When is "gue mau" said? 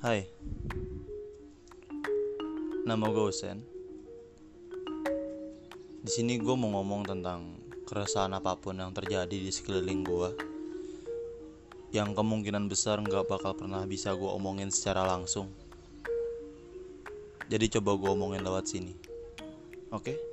6.40-6.72